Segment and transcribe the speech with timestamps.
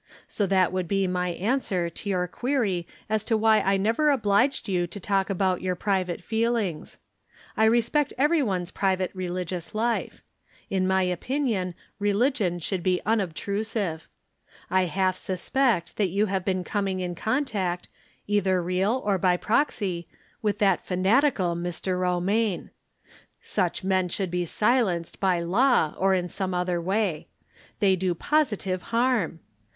[0.27, 4.67] So that would be my answer to your query as to why I never obliged
[4.67, 6.97] you to talk about your private feelings.
[7.55, 9.75] I respect every one's private 86 From Different Standpoints.
[9.75, 10.23] religious life.
[10.81, 14.07] In my opinion religion should be unobtrusive.
[14.71, 17.87] I half suspect that you have been coming in contact,
[18.25, 20.07] either real or by proxy,
[20.41, 21.99] with that fanatical Mr.
[21.99, 22.71] Eomaine.
[23.39, 27.27] Such men should be silenced by law or in some other "way.
[27.79, 29.41] They do positive harm.